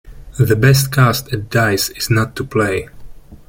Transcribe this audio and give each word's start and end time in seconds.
The 0.39 0.55
best 0.55 0.91
cast 0.91 1.31
at 1.31 1.51
dice 1.51 1.89
is 1.89 2.09
not 2.09 2.35
to 2.37 2.43
play. 2.43 2.89